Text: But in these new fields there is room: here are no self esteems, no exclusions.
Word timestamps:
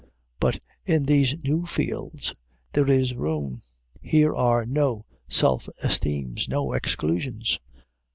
But 0.39 0.57
in 0.83 1.05
these 1.05 1.37
new 1.43 1.67
fields 1.67 2.33
there 2.73 2.89
is 2.89 3.13
room: 3.13 3.61
here 4.01 4.35
are 4.35 4.65
no 4.65 5.05
self 5.29 5.69
esteems, 5.83 6.47
no 6.49 6.73
exclusions. 6.73 7.59